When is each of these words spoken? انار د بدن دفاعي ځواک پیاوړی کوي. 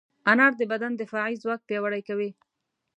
انار 0.31 0.53
د 0.57 0.61
بدن 0.71 0.91
دفاعي 1.01 1.35
ځواک 1.43 1.61
پیاوړی 1.69 2.01
کوي. 2.09 2.29